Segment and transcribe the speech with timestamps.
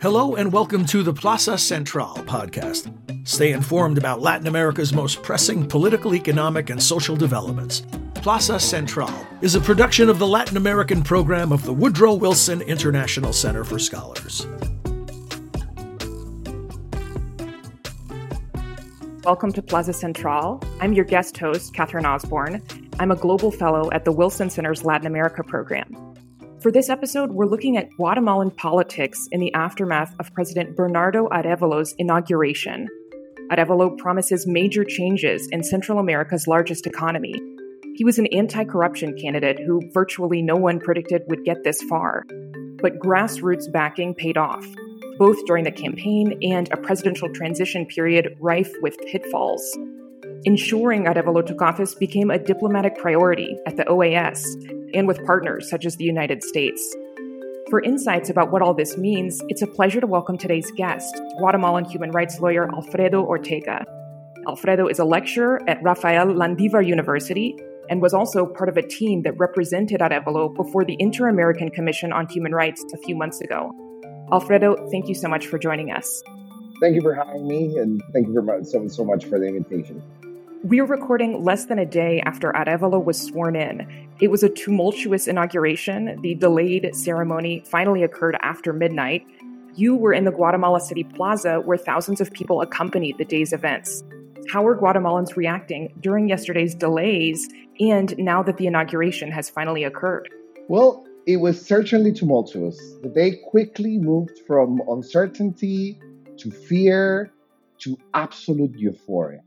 [0.00, 2.88] Hello and welcome to the Plaza Central podcast.
[3.26, 7.82] Stay informed about Latin America's most pressing political, economic, and social developments.
[8.14, 13.32] Plaza Central is a production of the Latin American program of the Woodrow Wilson International
[13.32, 14.46] Center for Scholars.
[19.24, 20.62] Welcome to Plaza Central.
[20.80, 22.62] I'm your guest host, Catherine Osborn.
[23.00, 26.07] I'm a global fellow at the Wilson Center's Latin America program.
[26.60, 31.94] For this episode, we're looking at Guatemalan politics in the aftermath of President Bernardo Arevalo's
[31.98, 32.88] inauguration.
[33.52, 37.40] Arevalo promises major changes in Central America's largest economy.
[37.94, 42.24] He was an anti corruption candidate who virtually no one predicted would get this far.
[42.82, 44.66] But grassroots backing paid off,
[45.16, 49.78] both during the campaign and a presidential transition period rife with pitfalls.
[50.42, 54.44] Ensuring Arevalo took office became a diplomatic priority at the OAS,
[54.94, 56.96] and with partners such as the United States.
[57.70, 61.84] For insights about what all this means, it's a pleasure to welcome today's guest, Guatemalan
[61.84, 63.84] human rights lawyer Alfredo Ortega.
[64.46, 67.54] Alfredo is a lecturer at Rafael Landivar University
[67.90, 72.12] and was also part of a team that represented Arevalo before the Inter American Commission
[72.12, 73.70] on Human Rights a few months ago.
[74.32, 76.22] Alfredo, thank you so much for joining us.
[76.80, 80.02] Thank you for having me, and thank you so, so much for the invitation.
[80.64, 83.86] We're recording less than a day after Arevalo was sworn in.
[84.20, 86.20] It was a tumultuous inauguration.
[86.20, 89.24] The delayed ceremony finally occurred after midnight.
[89.76, 94.02] You were in the Guatemala City Plaza where thousands of people accompanied the day's events.
[94.50, 100.28] How are Guatemalans reacting during yesterday's delays and now that the inauguration has finally occurred?
[100.68, 102.76] Well, it was certainly tumultuous.
[103.04, 106.00] The day quickly moved from uncertainty
[106.38, 107.30] to fear
[107.78, 109.42] to absolute euphoria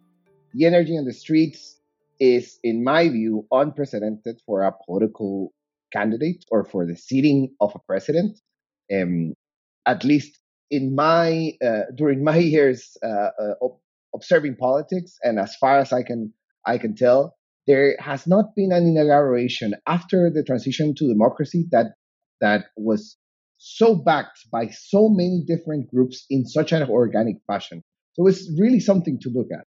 [0.54, 1.80] the energy on the streets
[2.20, 5.54] is, in my view, unprecedented for a political
[5.92, 8.40] candidate or for the seating of a president.
[8.94, 9.34] Um,
[9.86, 10.38] at least
[10.70, 13.68] in my uh, during my years uh, uh,
[14.16, 16.34] observing politics, and as far as I can
[16.66, 17.36] I can tell,
[17.68, 21.94] there has not been an inauguration after the transition to democracy that
[22.40, 23.18] that was
[23.58, 27.84] so backed by so many different groups in such an organic fashion.
[28.14, 29.68] So it's really something to look at.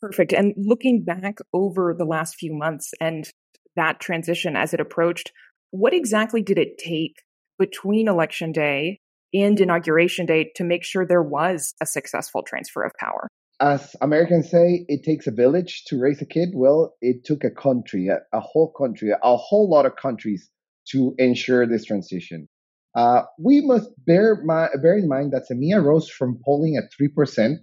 [0.00, 0.32] Perfect.
[0.32, 3.28] And looking back over the last few months and
[3.76, 5.32] that transition as it approached,
[5.70, 7.22] what exactly did it take
[7.58, 9.00] between election day
[9.32, 13.28] and inauguration day to make sure there was a successful transfer of power?
[13.60, 16.50] As Americans say, it takes a village to raise a kid.
[16.54, 20.50] Well, it took a country, a, a whole country, a whole lot of countries
[20.92, 22.48] to ensure this transition.
[22.94, 27.56] Uh, we must bear, my, bear in mind that Semilla rose from polling at 3%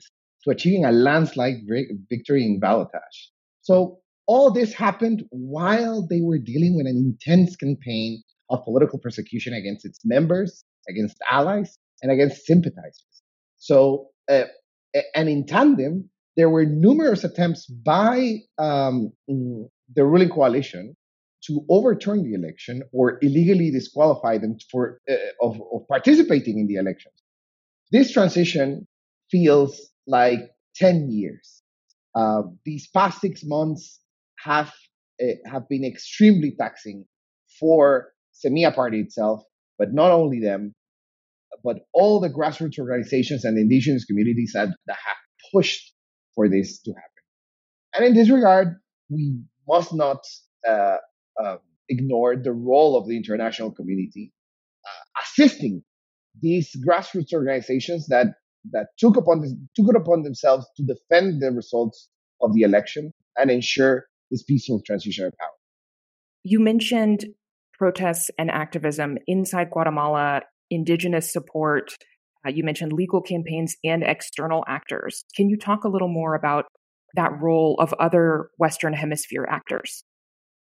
[0.44, 1.58] to achieving a landslide
[2.10, 3.30] victory in ballotage.
[3.62, 9.54] So all this happened while they were dealing with an intense campaign of political persecution
[9.54, 13.22] against its members, against allies, and against sympathizers.
[13.58, 14.44] So, uh,
[15.16, 20.96] and in tandem, there were numerous attempts by um, the ruling coalition
[21.46, 26.76] to overturn the election or illegally disqualify them for uh, of, of participating in the
[26.76, 27.14] elections.
[27.92, 28.88] This transition
[29.32, 30.40] feels like
[30.76, 31.62] 10 years.
[32.16, 34.00] Uh, these past six months
[34.44, 34.74] have
[35.22, 37.06] uh, have been extremely taxing
[37.60, 39.44] for Semilla Party itself,
[39.78, 40.74] but not only them,
[41.64, 45.18] but all the grassroots organizations and indigenous communities that, that have
[45.52, 45.94] pushed
[46.36, 47.24] for this to happen.
[47.96, 48.76] And in this regard,
[49.10, 50.20] we must not
[50.68, 50.98] uh,
[51.44, 51.58] uh,
[51.90, 54.32] ignore the role of the international community
[54.86, 55.84] uh, assisting
[56.42, 58.28] these grassroots organizations that
[58.72, 59.42] that took upon
[59.76, 62.10] took it upon themselves to defend the results
[62.42, 65.50] of the election and ensure this peaceful transition of power.
[66.44, 67.26] You mentioned
[67.78, 71.96] protests and activism inside Guatemala, indigenous support.
[72.46, 75.24] Uh, you mentioned legal campaigns and external actors.
[75.36, 76.66] Can you talk a little more about
[77.16, 80.04] that role of other Western Hemisphere actors?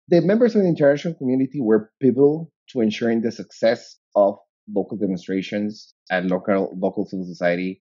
[0.08, 4.36] The members of the international community were pivotal to ensuring the success of
[4.74, 7.82] local demonstrations and local local civil society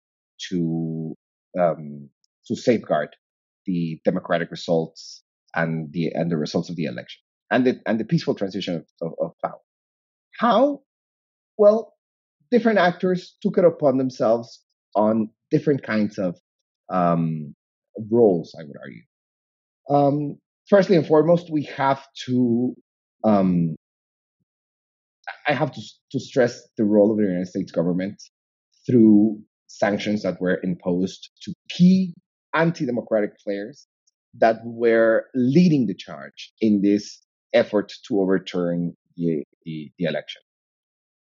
[0.49, 1.15] to
[1.59, 2.09] um,
[2.47, 3.15] to safeguard
[3.65, 5.23] the democratic results
[5.55, 9.13] and the and the results of the election and the and the peaceful transition of,
[9.21, 9.59] of, power.
[10.39, 10.81] How?
[11.57, 11.93] Well,
[12.51, 14.63] different actors took it upon themselves
[14.95, 16.35] on different kinds of
[16.91, 17.55] um,
[18.11, 18.55] roles.
[18.59, 19.03] I would argue.
[19.89, 20.37] Um,
[20.69, 22.73] firstly and foremost, we have to.
[23.23, 23.75] Um,
[25.47, 25.81] I have to
[26.11, 28.21] to stress the role of the United States government
[28.85, 29.39] through
[29.73, 32.13] sanctions that were imposed to key
[32.53, 33.87] anti-democratic players
[34.35, 37.19] that were leading the charge in this
[37.53, 40.41] effort to overturn the, the, the election.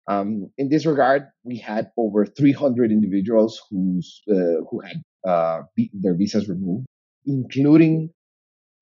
[0.09, 5.63] Um, in this regard, we had over 300 individuals who's, uh, who had uh,
[5.93, 6.87] their visas removed,
[7.27, 8.11] including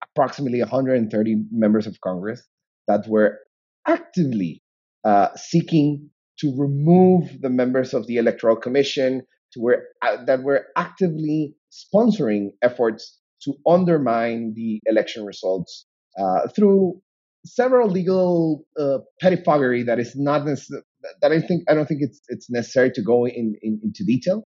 [0.05, 2.43] approximately 130 members of Congress
[2.87, 3.39] that were
[3.87, 4.63] actively
[5.05, 9.23] uh, seeking to remove the members of the Electoral Commission,
[9.57, 15.87] to were, uh, that were actively sponsoring efforts to undermine the election results
[16.19, 17.01] uh, through
[17.45, 22.51] several legal uh, pettifoggery that is not that I think I don't think it's it's
[22.51, 24.45] necessary to go in, in into detail.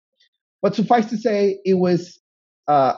[0.61, 2.19] But suffice to say, it was
[2.67, 2.93] uh,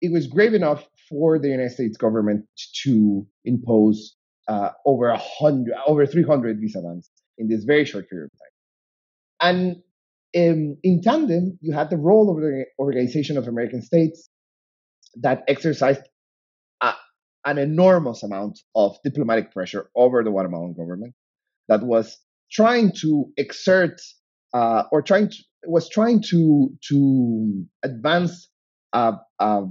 [0.00, 2.44] it was grave enough for the United States government
[2.84, 4.14] to impose
[4.46, 9.56] uh, over a hundred, over 300 visa bans in this very short period of time.
[9.56, 9.76] And
[10.32, 14.28] in, in tandem, you had the role of the Organization of American States
[15.22, 16.02] that exercised
[16.80, 16.92] a,
[17.44, 21.14] an enormous amount of diplomatic pressure over the Guatemalan government
[21.68, 22.18] that was
[22.50, 24.00] trying to exert
[24.54, 25.36] uh, or trying to,
[25.66, 28.48] was trying to to advance
[28.92, 29.62] a, a,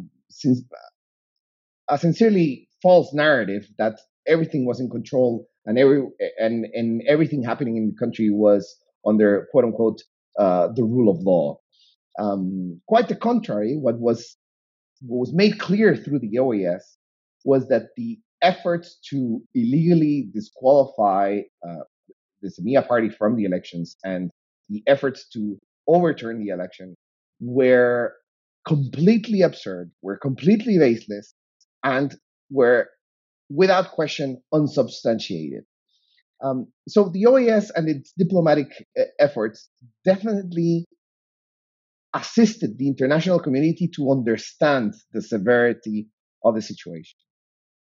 [1.90, 6.04] a sincerely false narrative that everything was in control and every
[6.38, 10.02] and and everything happening in the country was under quote unquote
[10.38, 11.60] uh, the rule of law.
[12.20, 14.38] Um, quite the contrary, what was
[15.02, 16.82] what was made clear through the OAS
[17.46, 21.84] was that the efforts to illegally disqualify uh,
[22.42, 24.32] the Semilla party from the elections and
[24.70, 25.58] the efforts to
[25.88, 26.96] overturn the election
[27.40, 28.14] were
[28.68, 31.34] completely absurd, were completely baseless,
[31.84, 32.16] and
[32.50, 32.90] were
[33.50, 35.64] without question unsubstantiated.
[36.44, 38.68] Um, so the OAS and its diplomatic
[39.00, 39.70] uh, efforts
[40.06, 40.86] definitely
[42.14, 46.08] assisted the international community to understand the severity
[46.44, 47.18] of the situation.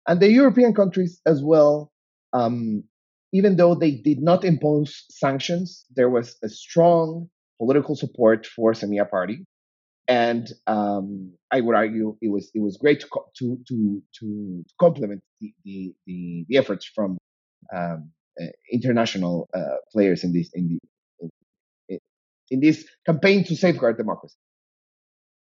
[0.07, 1.91] And the European countries as well,
[2.33, 2.85] um,
[3.33, 7.29] even though they did not impose sanctions, there was a strong
[7.59, 9.45] political support for Semilla Party.
[10.07, 13.09] And um, I would argue it was it was great to
[13.39, 17.17] to to, to complement the, the, the, the efforts from
[17.75, 18.11] um,
[18.73, 21.29] international uh, players in this in the
[21.89, 21.99] in,
[22.51, 24.37] in this campaign to safeguard democracy.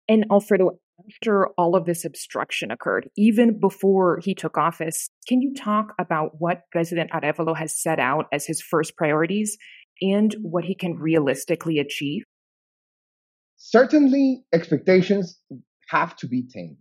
[0.09, 0.71] And Alfredo,
[1.07, 6.31] after all of this obstruction occurred, even before he took office, can you talk about
[6.39, 9.57] what President Arevalo has set out as his first priorities
[10.01, 12.23] and what he can realistically achieve?
[13.61, 15.39] certainly expectations
[15.89, 16.77] have to be tamed.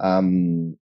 [0.00, 0.76] Um,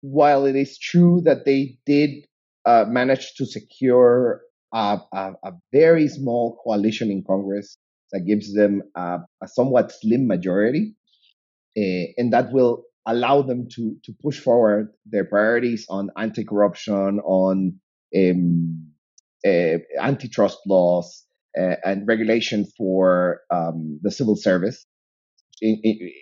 [0.00, 2.27] while it is true that they did
[2.68, 4.42] uh, manage to secure
[4.74, 7.78] a, a, a, very small coalition in Congress
[8.12, 10.94] that gives them a, a somewhat slim majority,
[11.78, 17.80] uh, and that will allow them to to push forward their priorities on anti-corruption, on
[18.14, 18.88] um,
[19.46, 21.24] uh, antitrust laws,
[21.58, 24.84] uh, and regulation for um, the civil service
[25.62, 26.12] in, in,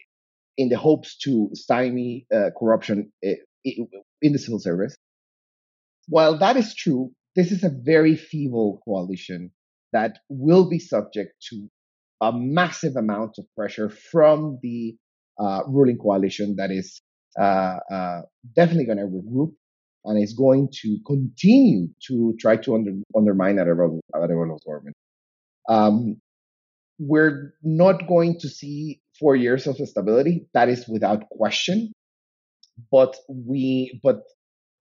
[0.59, 4.97] in, the hopes to stymie uh, corruption in the civil service.
[6.09, 9.51] While that is true, this is a very feeble coalition
[9.93, 11.69] that will be subject to
[12.21, 14.97] a massive amount of pressure from the
[15.39, 17.01] uh, ruling coalition that is
[17.39, 18.23] uh, uh,
[18.55, 19.53] definitely going to regroup
[20.05, 24.97] and is going to continue to try to under, undermine Arevalo's government.
[25.69, 26.21] Um,
[26.99, 30.47] we're not going to see four years of stability.
[30.55, 31.93] That is without question.
[32.91, 34.23] But we, but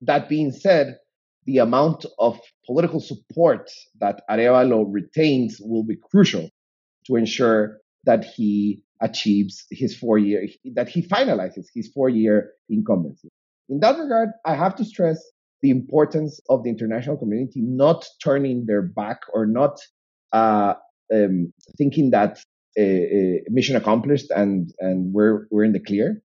[0.01, 0.99] that being said,
[1.45, 6.49] the amount of political support that Arevalo retains will be crucial
[7.07, 13.29] to ensure that he achieves his four year, that he finalizes his four year incumbency.
[13.69, 15.19] In that regard, I have to stress
[15.61, 19.79] the importance of the international community not turning their back or not
[20.31, 20.75] uh,
[21.13, 22.39] um, thinking that
[22.77, 26.21] uh, uh, mission accomplished and and we're we're in the clear.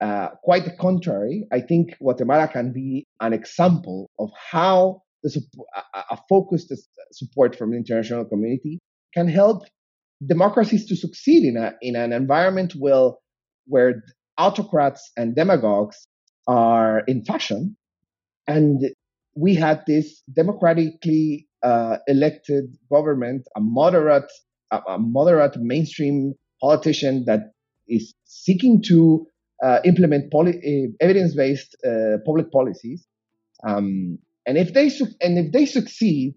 [0.00, 5.42] Uh, quite the contrary, I think Guatemala can be an example of how the
[5.94, 6.72] a, focused
[7.12, 8.78] support from the international community
[9.12, 9.64] can help
[10.24, 13.10] democracies to succeed in a in an environment where
[13.66, 14.02] where
[14.38, 16.06] autocrats and demagogues
[16.46, 17.76] are in fashion,
[18.46, 18.90] and
[19.34, 24.30] we had this democratically uh, elected government, a moderate,
[24.70, 27.52] a, a, moderate mainstream politician that
[27.88, 29.26] is seeking to
[29.62, 33.06] uh, implement poli- uh, evidence-based uh, public policies.
[33.66, 36.34] Um, and if they su- and if they succeed,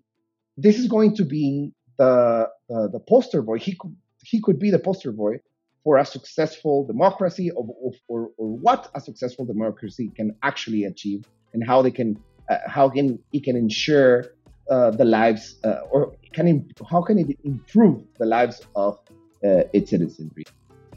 [0.57, 3.57] this is going to be the the, the poster boy.
[3.59, 5.39] He could he could be the poster boy
[5.83, 7.65] for a successful democracy, or,
[8.07, 12.89] or, or what a successful democracy can actually achieve, and how they can uh, how
[12.89, 14.25] can it can ensure
[14.69, 18.97] uh, the lives uh, or can how can it improve the lives of
[19.43, 20.31] uh, its citizens.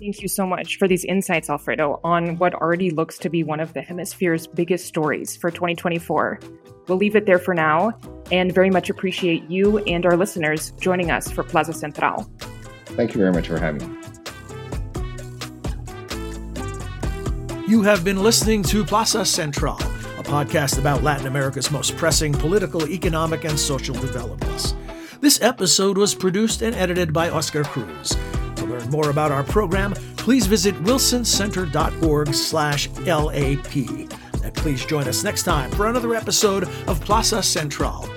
[0.00, 3.60] Thank you so much for these insights, Alfredo, on what already looks to be one
[3.60, 6.40] of the hemisphere's biggest stories for 2024.
[6.88, 7.92] We'll leave it there for now
[8.32, 12.28] and very much appreciate you and our listeners joining us for Plaza Central.
[12.86, 13.98] Thank you very much for having me.
[17.68, 22.86] You have been listening to Plaza Central, a podcast about Latin America's most pressing political,
[22.88, 24.74] economic, and social developments.
[25.20, 28.14] This episode was produced and edited by Oscar Cruz.
[28.64, 33.76] To learn more about our program, please visit wilsoncenter.org slash LAP.
[34.42, 38.08] And please join us next time for another episode of Plaza Central.